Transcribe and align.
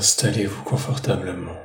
Installez-vous 0.00 0.64
confortablement. 0.64 1.62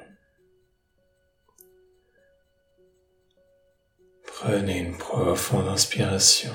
Prenez 4.27 4.79
une 4.79 4.97
profonde 4.97 5.69
inspiration 5.69 6.51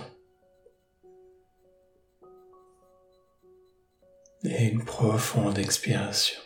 et 4.45 4.69
une 4.69 4.85
profonde 4.85 5.59
expiration. 5.59 6.43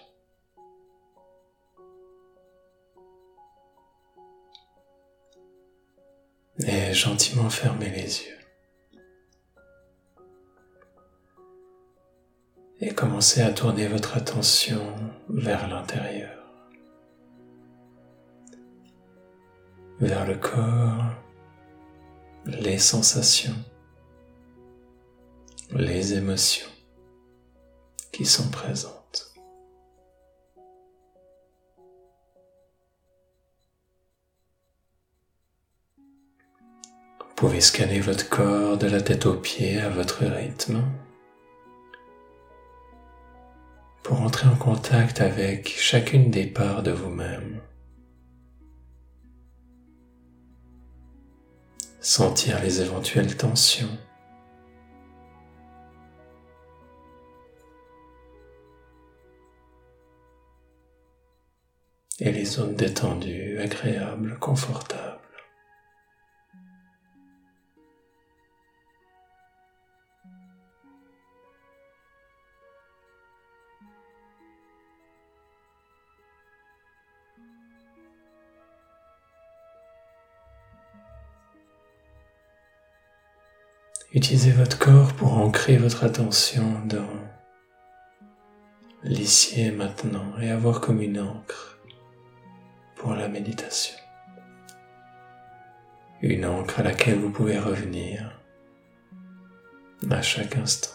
Et 6.65 6.95
gentiment 6.95 7.51
fermez 7.51 7.91
les 7.91 8.23
yeux. 8.23 8.34
Et 12.87 12.93
commencez 12.93 13.41
à 13.41 13.51
tourner 13.51 13.89
votre 13.89 14.19
attention 14.19 14.95
vers 15.31 15.69
l'intérieur, 15.69 16.45
vers 20.01 20.27
le 20.27 20.35
corps, 20.35 21.15
les 22.45 22.77
sensations, 22.77 23.57
les 25.71 26.13
émotions 26.13 26.69
qui 28.13 28.27
sont 28.27 28.51
présentes. 28.51 29.33
Vous 37.19 37.35
pouvez 37.35 37.63
scanner 37.63 38.01
votre 38.01 38.29
corps 38.29 38.77
de 38.77 38.89
la 38.89 39.01
tête 39.01 39.25
aux 39.25 39.37
pieds 39.37 39.81
à 39.81 39.89
votre 39.89 40.27
rythme 40.27 40.85
pour 44.05 44.21
entrer 44.21 44.49
en 44.49 44.57
contact 44.57 45.23
avec 45.23 45.67
chacune 45.67 46.31
des 46.31 46.47
parts 46.47 46.83
de 46.83 46.91
vous-même. 46.91 47.61
Sentir 52.01 52.63
les 52.63 52.83
éventuelles 52.83 53.35
tensions. 53.35 53.99
Et 62.21 62.31
les 62.31 62.45
zones 62.45 62.77
détendues, 62.77 63.59
agréables, 63.59 64.39
confortables. 64.39 65.04
Utilisez 84.25 84.53
votre 84.53 84.79
corps 84.79 85.13
pour 85.13 85.35
ancrer 85.37 85.77
votre 85.77 86.03
attention 86.03 86.81
dans 86.87 87.11
l'ici 89.03 89.61
et 89.61 89.71
maintenant 89.71 90.39
et 90.41 90.51
avoir 90.51 90.81
comme 90.81 91.03
une 91.03 91.21
encre 91.21 91.79
pour 92.97 93.13
la 93.13 93.29
méditation. 93.29 93.95
Une 96.23 96.47
encre 96.47 96.81
à 96.81 96.85
laquelle 96.85 97.19
vous 97.19 97.29
pouvez 97.29 97.59
revenir 97.59 98.41
à 100.11 100.23
chaque 100.23 100.57
instant. 100.57 100.94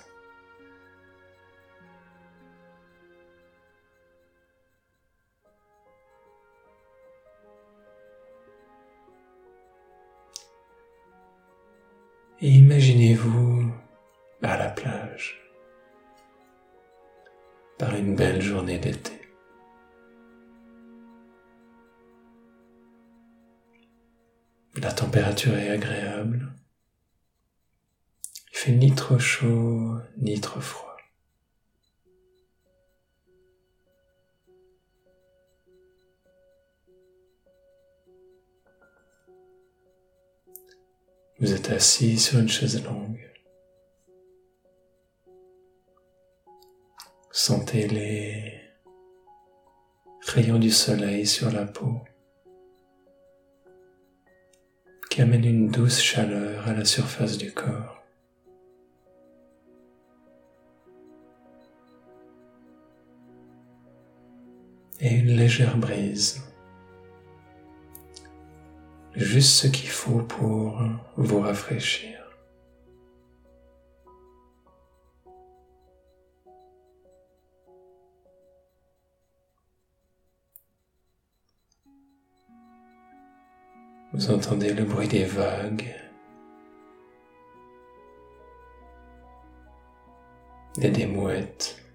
Et 12.42 12.52
imaginez-vous 12.52 13.70
à 14.42 14.56
la 14.56 14.70
plage 14.70 15.42
par 17.78 17.94
une 17.96 18.16
belle 18.16 18.42
journée 18.42 18.78
d'été. 18.78 19.20
La 24.78 24.94
température 24.94 25.54
est 25.58 25.70
agréable. 25.70 26.54
Il 28.54 28.58
fait 28.58 28.72
ni 28.72 28.96
trop 28.96 29.20
chaud 29.20 29.98
ni 30.18 30.40
trop 30.40 30.62
froid. 30.62 30.89
Vous 41.42 41.54
êtes 41.54 41.70
assis 41.70 42.20
sur 42.20 42.38
une 42.38 42.50
chaise 42.50 42.84
longue. 42.84 43.32
Sentez 47.32 47.88
les 47.88 48.60
rayons 50.20 50.60
du 50.60 50.70
soleil 50.70 51.26
sur 51.26 51.50
la 51.50 51.64
peau 51.64 52.02
qui 55.10 55.22
amènent 55.22 55.46
une 55.46 55.72
douce 55.72 56.02
chaleur 56.02 56.68
à 56.68 56.74
la 56.74 56.84
surface 56.84 57.38
du 57.38 57.54
corps. 57.54 58.04
Et 65.00 65.14
une 65.14 65.38
légère 65.38 65.78
brise 65.78 66.49
juste 69.16 69.54
ce 69.54 69.68
qu'il 69.68 69.90
faut 69.90 70.22
pour 70.24 70.82
vous 71.18 71.42
rafraîchir. 71.42 72.18
Vous 84.14 84.32
entendez 84.32 84.74
le 84.74 84.84
bruit 84.84 85.08
des 85.08 85.26
vagues 85.26 85.96
des 90.88 91.06
mouettes. 91.06 91.89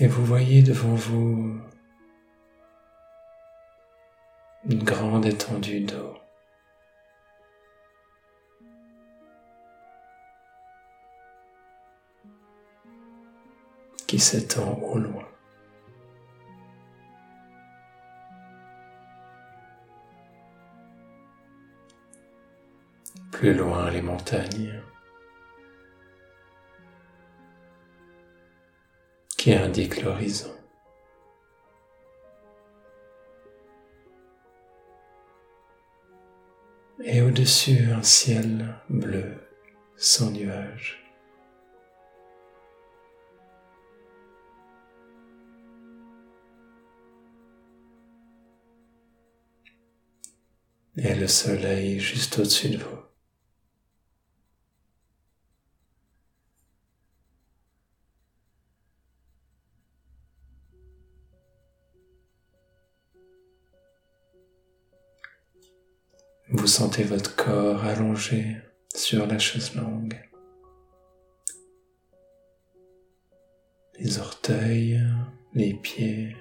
Et 0.00 0.08
vous 0.08 0.24
voyez 0.24 0.62
devant 0.62 0.94
vous 0.94 1.60
une 4.68 4.82
grande 4.82 5.26
étendue 5.26 5.80
d'eau. 5.80 6.16
qui 14.06 14.20
s'étend 14.20 14.78
au 14.80 14.98
loin. 14.98 15.26
Plus 23.32 23.54
loin 23.54 23.90
les 23.90 24.02
montagnes. 24.02 24.80
Qui 29.44 29.52
indique 29.52 30.00
l'horizon. 30.00 30.50
Et 37.04 37.20
au-dessus, 37.20 37.90
un 37.94 38.02
ciel 38.02 38.74
bleu 38.88 39.34
sans 39.98 40.30
nuages. 40.30 40.98
Et 50.96 51.14
le 51.14 51.28
soleil 51.28 52.00
juste 52.00 52.38
au-dessus 52.38 52.70
de 52.70 52.78
vous. 52.78 53.13
Vous 66.56 66.68
sentez 66.68 67.02
votre 67.02 67.34
corps 67.34 67.84
allongé 67.84 68.56
sur 68.94 69.26
la 69.26 69.40
chaise 69.40 69.74
longue. 69.74 70.14
Les 73.98 74.20
orteils, 74.20 75.02
les 75.52 75.74
pieds, 75.74 76.36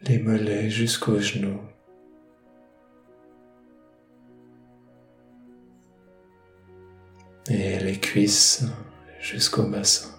les 0.00 0.18
mollets 0.18 0.70
jusqu'aux 0.70 1.20
genoux. 1.20 1.60
Et 7.50 7.78
les 7.78 7.98
cuisses 7.98 8.64
jusqu'au 9.20 9.62
bassin. 9.62 10.18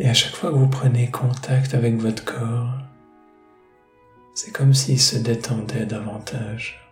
Et 0.00 0.08
à 0.08 0.14
chaque 0.14 0.34
fois 0.34 0.50
que 0.50 0.56
vous 0.56 0.68
prenez 0.68 1.10
contact 1.10 1.74
avec 1.74 1.96
votre 1.96 2.24
corps, 2.24 2.78
c'est 4.34 4.52
comme 4.52 4.72
s'il 4.72 5.00
se 5.00 5.16
détendait 5.16 5.86
davantage. 5.86 6.87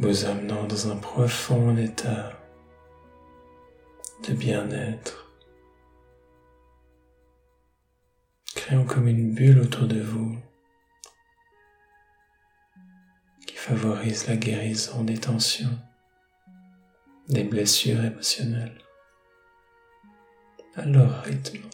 Vous 0.00 0.24
amenant 0.24 0.64
dans 0.64 0.90
un 0.90 0.96
profond 0.96 1.76
état 1.76 2.32
de 4.26 4.32
bien-être, 4.32 5.30
créant 8.54 8.86
comme 8.86 9.08
une 9.08 9.34
bulle 9.34 9.58
autour 9.60 9.86
de 9.86 10.00
vous 10.00 10.38
qui 13.46 13.56
favorise 13.56 14.26
la 14.26 14.36
guérison 14.36 15.04
des 15.04 15.18
tensions 15.18 15.78
des 17.28 17.44
blessures 17.44 18.02
émotionnelles 18.02 18.80
à 20.76 20.86
leur 20.86 21.24
rythme, 21.24 21.68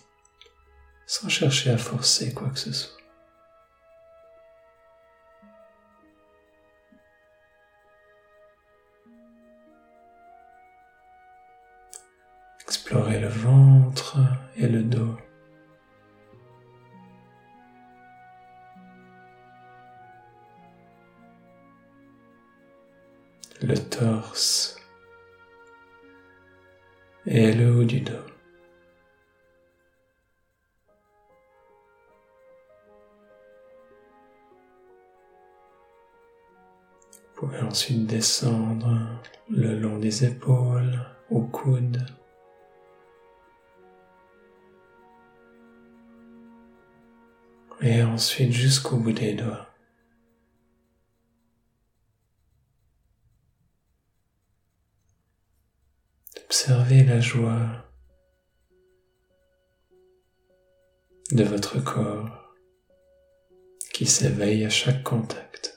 sans 1.06 1.28
chercher 1.28 1.70
à 1.70 1.78
forcer 1.78 2.34
quoi 2.34 2.50
que 2.50 2.58
ce 2.58 2.72
soit. 2.72 2.95
Explorez 12.76 13.20
le 13.20 13.28
ventre 13.28 14.18
et 14.54 14.68
le 14.68 14.82
dos. 14.82 15.16
Le 23.62 23.74
torse 23.76 24.76
et 27.24 27.54
le 27.54 27.76
haut 27.76 27.84
du 27.84 28.02
dos. 28.02 28.12
Vous 37.24 37.46
pouvez 37.46 37.60
ensuite 37.60 38.06
descendre 38.06 39.22
le 39.48 39.78
long 39.78 39.98
des 39.98 40.26
épaules, 40.26 41.00
au 41.30 41.40
coude. 41.40 42.04
Et 47.86 48.02
ensuite 48.02 48.50
jusqu'au 48.50 48.96
bout 48.96 49.12
des 49.12 49.34
doigts. 49.34 49.68
Observez 56.46 57.04
la 57.04 57.20
joie 57.20 57.88
de 61.30 61.44
votre 61.44 61.78
corps 61.78 62.56
qui 63.94 64.04
s'éveille 64.04 64.64
à 64.64 64.68
chaque 64.68 65.04
contact. 65.04 65.75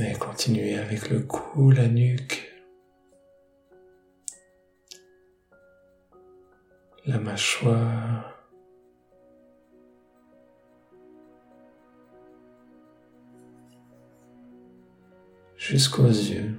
Et 0.00 0.12
continuez 0.12 0.78
avec 0.78 1.10
le 1.10 1.20
cou, 1.20 1.72
la 1.72 1.88
nuque, 1.88 2.52
la 7.04 7.18
mâchoire, 7.18 8.46
jusqu'aux 15.56 16.06
yeux. 16.06 16.56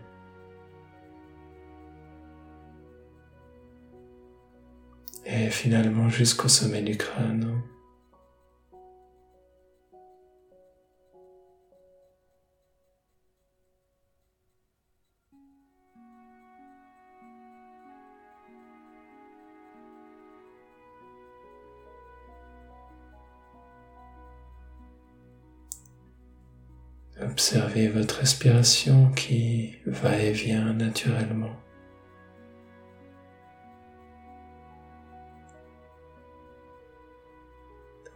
Et 5.26 5.50
finalement 5.50 6.10
jusqu'au 6.10 6.50
sommet 6.50 6.82
du 6.82 6.98
crâne. 6.98 7.62
Observez 27.52 27.88
votre 27.88 28.20
respiration 28.20 29.10
qui 29.10 29.74
va 29.88 30.16
et 30.20 30.32
vient 30.32 30.72
naturellement. 30.72 31.56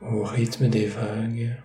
Au 0.04 0.24
rythme 0.24 0.68
des 0.68 0.86
vagues. 0.86 1.58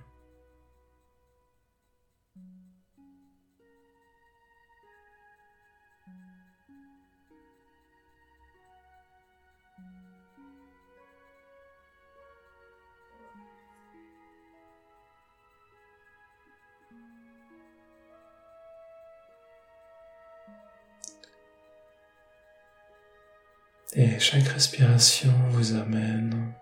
Et 24.00 24.16
chaque 24.20 24.46
respiration 24.46 25.32
vous 25.50 25.74
amène 25.74 26.54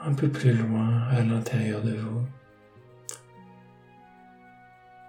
un 0.00 0.14
peu 0.14 0.30
plus 0.30 0.54
loin 0.54 1.02
à 1.08 1.20
l'intérieur 1.20 1.82
de 1.82 1.94
vous, 1.94 2.26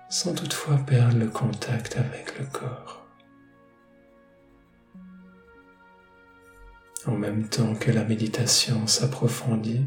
sans 0.09 0.35
toutefois 0.35 0.79
perdre 0.79 1.17
le 1.17 1.29
contact 1.29 1.95
avec 1.95 2.37
le 2.37 2.45
corps. 2.45 3.07
En 7.05 7.13
même 7.15 7.47
temps 7.47 7.75
que 7.75 7.91
la 7.91 8.03
méditation 8.03 8.85
s'approfondit, 8.85 9.85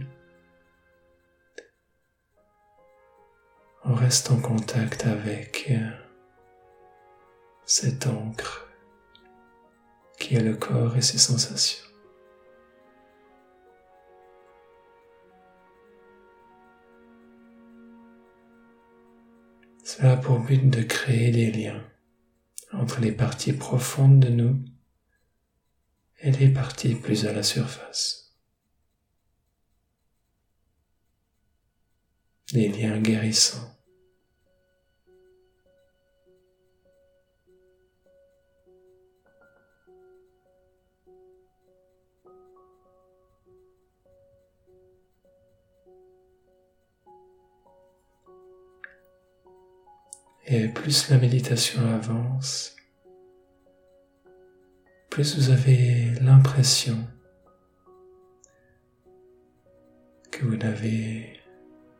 on 3.85 3.93
reste 3.93 4.31
en 4.31 4.41
contact 4.41 5.05
avec 5.05 5.71
cette 7.67 8.07
encre 8.07 8.70
qui 10.21 10.37
est 10.37 10.43
le 10.43 10.55
corps 10.55 10.97
et 10.97 11.03
ses 11.03 11.19
sensations. 11.19 11.83
Cela 19.83 20.13
a 20.13 20.17
pour 20.17 20.39
but 20.39 20.71
de 20.71 20.83
créer 20.83 21.33
des 21.33 21.51
liens 21.51 21.83
entre 22.73 23.01
les 23.01 23.11
parties 23.11 23.55
profondes 23.55 24.21
de 24.21 24.29
nous 24.29 24.65
et 26.21 26.31
les 26.31 26.51
parties 26.51 26.95
plus 26.95 27.27
à 27.27 27.33
la 27.33 27.43
surface. 27.43 28.37
Des 32.53 32.69
liens 32.69 33.01
guérissants. 33.01 33.80
Et 50.53 50.67
plus 50.67 51.09
la 51.11 51.19
méditation 51.19 51.81
avance, 51.87 52.75
plus 55.09 55.39
vous 55.39 55.51
avez 55.51 56.11
l'impression 56.21 57.07
que 60.33 60.45
vous 60.45 60.57
n'avez 60.57 61.39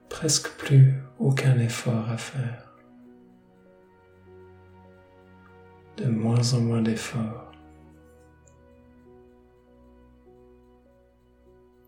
presque 0.09 0.49
plus 0.59 0.95
aucun 1.21 1.61
effort 1.61 2.11
à 2.11 2.17
faire. 2.17 2.75
De 5.99 6.07
moins 6.07 6.53
en 6.53 6.61
moins 6.61 6.83
d'efforts. 6.83 7.53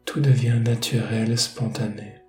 Tout 0.05 0.21
devient 0.21 0.61
naturel 0.65 1.33
et 1.33 1.37
spontané. 1.37 2.22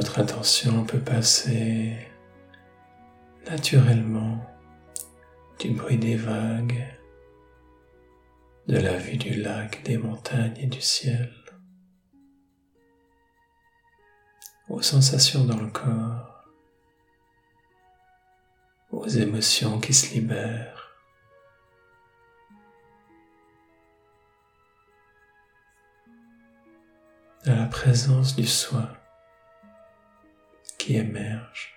Votre 0.00 0.20
attention 0.20 0.86
peut 0.86 0.98
passer 0.98 1.94
naturellement 3.50 4.40
du 5.58 5.72
bruit 5.72 5.98
des 5.98 6.16
vagues, 6.16 6.86
de 8.66 8.78
la 8.78 8.96
vue 8.96 9.18
du 9.18 9.34
lac, 9.34 9.82
des 9.84 9.98
montagnes 9.98 10.56
et 10.56 10.68
du 10.68 10.80
ciel, 10.80 11.30
aux 14.70 14.80
sensations 14.80 15.44
dans 15.44 15.60
le 15.60 15.68
corps, 15.70 16.48
aux 18.92 19.06
émotions 19.06 19.80
qui 19.80 19.92
se 19.92 20.14
libèrent. 20.14 20.76
à 27.46 27.54
la 27.54 27.66
présence 27.66 28.36
du 28.36 28.46
soi 28.46 28.99
qui 30.80 30.96
émerge. 30.96 31.74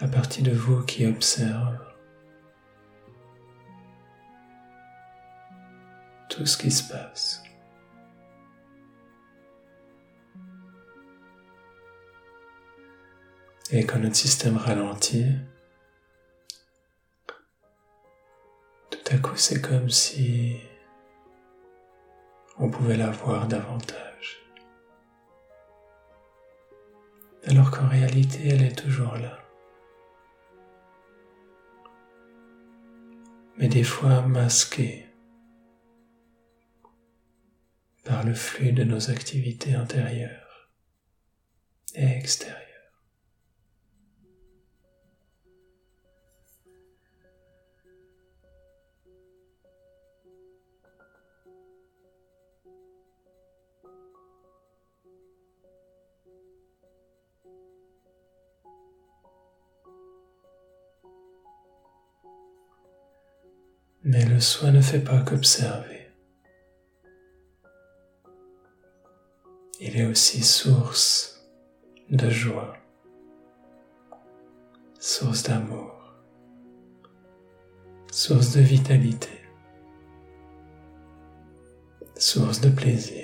La 0.00 0.06
partie 0.06 0.42
de 0.42 0.52
vous 0.52 0.84
qui 0.84 1.04
observe 1.04 1.84
tout 6.28 6.46
ce 6.46 6.56
qui 6.56 6.70
se 6.70 6.92
passe. 6.92 7.42
Et 13.72 13.84
quand 13.84 13.98
notre 13.98 14.14
système 14.14 14.56
ralentit, 14.56 15.26
tout 18.90 18.98
à 19.10 19.18
coup 19.18 19.36
c'est 19.36 19.60
comme 19.60 19.90
si 19.90 20.60
on 22.58 22.68
pouvait 22.68 22.96
la 22.96 23.10
voir 23.10 23.48
davantage. 23.48 24.42
Alors 27.46 27.70
qu'en 27.70 27.88
réalité, 27.88 28.48
elle 28.48 28.62
est 28.62 28.78
toujours 28.78 29.16
là. 29.16 29.38
Mais 33.58 33.68
des 33.68 33.84
fois 33.84 34.22
masquée 34.22 35.06
par 38.04 38.24
le 38.24 38.34
flux 38.34 38.72
de 38.72 38.84
nos 38.84 39.10
activités 39.10 39.74
intérieures 39.74 40.70
et 41.94 42.04
extérieures. 42.04 42.63
Mais 64.06 64.24
le 64.26 64.38
soi 64.38 64.70
ne 64.70 64.82
fait 64.82 65.00
pas 65.00 65.22
qu'observer. 65.22 66.10
Il 69.80 69.98
est 69.98 70.04
aussi 70.04 70.42
source 70.42 71.42
de 72.10 72.28
joie, 72.28 72.76
source 75.00 75.42
d'amour, 75.44 76.14
source 78.12 78.52
de 78.52 78.60
vitalité, 78.60 79.40
source 82.16 82.60
de 82.60 82.68
plaisir, 82.68 83.23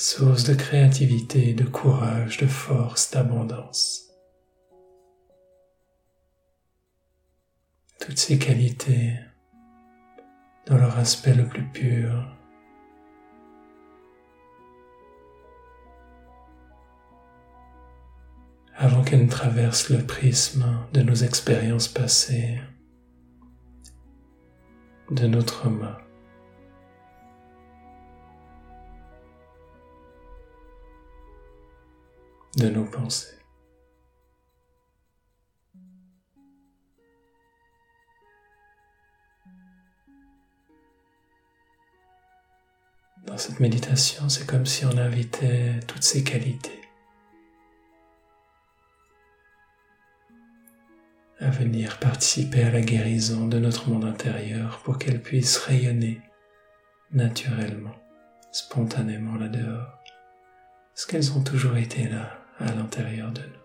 source 0.00 0.44
de 0.44 0.54
créativité, 0.54 1.52
de 1.52 1.64
courage, 1.64 2.38
de 2.38 2.46
force, 2.46 3.10
d'abondance. 3.10 4.06
toutes 8.00 8.18
ces 8.18 8.38
qualités 8.38 9.14
dans 10.66 10.78
leur 10.78 10.98
aspect 10.98 11.34
le 11.34 11.46
plus 11.46 11.64
pur. 11.68 12.36
avant 18.82 19.04
qu'elles 19.04 19.24
ne 19.24 19.28
traversent 19.28 19.90
le 19.90 20.02
prisme 20.06 20.64
de 20.94 21.02
nos 21.02 21.14
expériences 21.14 21.86
passées, 21.86 22.58
de 25.10 25.26
notre 25.26 25.68
main. 25.68 25.98
De 32.56 32.68
nos 32.68 32.84
pensées. 32.84 33.36
Dans 43.26 43.38
cette 43.38 43.60
méditation, 43.60 44.28
c'est 44.28 44.46
comme 44.46 44.66
si 44.66 44.84
on 44.84 44.96
invitait 44.98 45.78
toutes 45.86 46.02
ces 46.02 46.24
qualités 46.24 46.80
à 51.38 51.48
venir 51.48 51.98
participer 51.98 52.64
à 52.64 52.70
la 52.70 52.82
guérison 52.82 53.46
de 53.46 53.58
notre 53.58 53.88
monde 53.88 54.04
intérieur 54.04 54.80
pour 54.84 54.98
qu'elles 54.98 55.22
puissent 55.22 55.56
rayonner 55.58 56.20
naturellement, 57.12 57.94
spontanément 58.52 59.36
là-dehors, 59.36 59.98
parce 60.94 61.06
qu'elles 61.06 61.32
ont 61.32 61.42
toujours 61.42 61.76
été 61.76 62.08
là 62.08 62.39
à 62.60 62.72
l'intérieur 62.74 63.30
de 63.32 63.40
nous. 63.40 63.59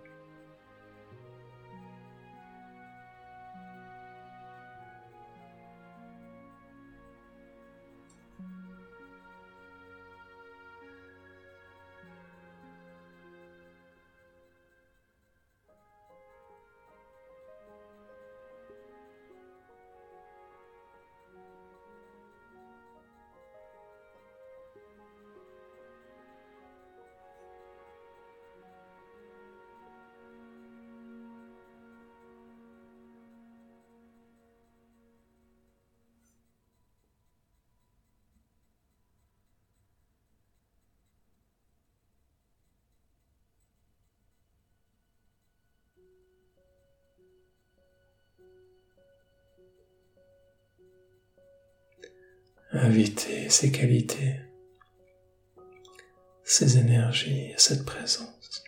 Inviter 52.72 53.50
ces 53.50 53.72
qualités, 53.72 54.40
ces 56.44 56.78
énergies, 56.78 57.54
cette 57.58 57.86
présence, 57.86 58.64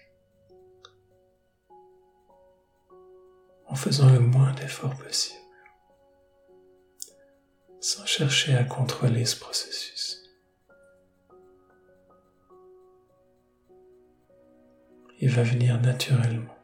en 3.67 3.75
faisant 3.75 4.11
le 4.11 4.19
moins 4.19 4.53
d'efforts 4.53 4.95
possible, 4.95 5.39
sans 7.79 8.05
chercher 8.05 8.55
à 8.55 8.63
contrôler 8.63 9.25
ce 9.25 9.39
processus. 9.39 10.23
Il 15.19 15.29
va 15.29 15.43
venir 15.43 15.81
naturellement. 15.81 16.56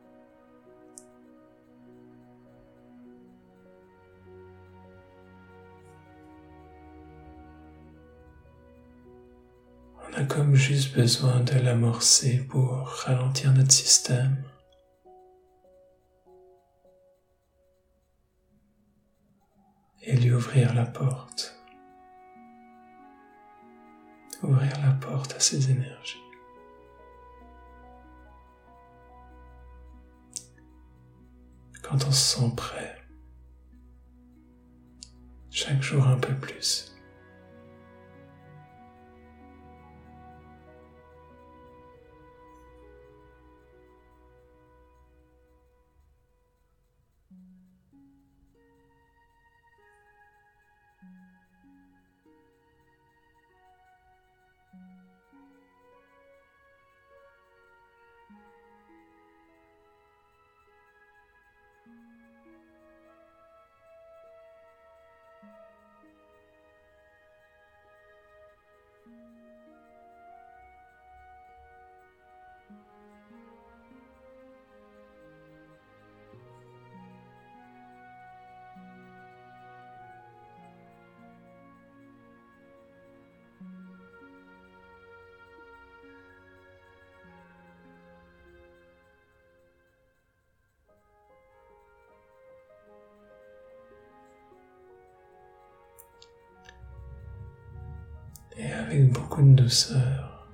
Comme 10.27 10.55
juste 10.55 10.95
besoin 10.95 11.41
de 11.41 11.59
l'amorcer 11.59 12.45
pour 12.49 12.87
ralentir 12.87 13.53
notre 13.53 13.71
système. 13.71 14.43
et 20.05 20.17
lui 20.17 20.33
ouvrir 20.33 20.73
la 20.73 20.85
porte. 20.85 21.57
Ouvrir 24.41 24.73
la 24.81 24.91
porte 24.93 25.33
à 25.35 25.39
ses 25.39 25.71
énergies. 25.71 26.21
Quand 31.81 32.05
on 32.05 32.11
se 32.11 32.37
sent 32.37 32.51
prêt, 32.57 33.01
chaque 35.49 35.81
jour 35.81 36.05
un 36.05 36.17
peu 36.17 36.33
plus. 36.35 36.92
Avec 98.93 99.11
beaucoup 99.11 99.41
de 99.41 99.55
douceur, 99.55 100.47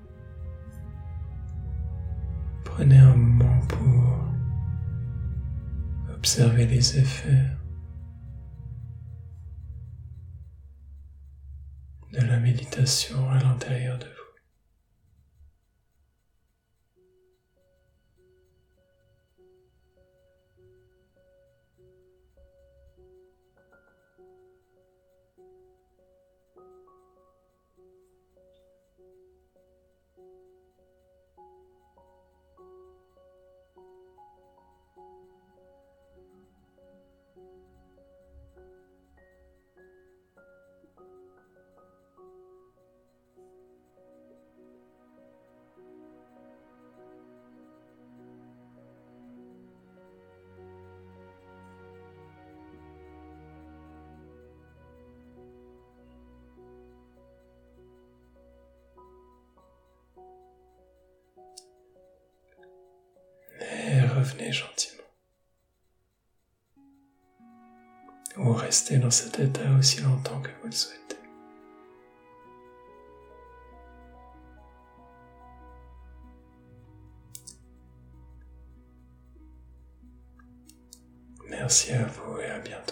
prenez 2.64 2.96
un 2.96 3.14
moment 3.14 3.60
pour 3.66 4.24
observer 6.14 6.66
les 6.66 6.98
effets 6.98 7.50
de 12.12 12.20
la 12.22 12.38
méditation 12.40 13.28
à 13.30 13.38
l'intérieur 13.40 13.98
de 13.98 14.06
vous. 14.06 14.19
revenez 64.30 64.52
gentiment. 64.52 65.02
Ou 68.36 68.52
restez 68.52 68.98
dans 68.98 69.10
cet 69.10 69.38
état 69.38 69.70
aussi 69.78 70.00
longtemps 70.00 70.40
que 70.40 70.50
vous 70.60 70.66
le 70.66 70.72
souhaitez. 70.72 71.16
Merci 81.48 81.92
à 81.92 82.04
vous 82.04 82.38
et 82.38 82.46
à 82.46 82.58
bientôt. 82.60 82.89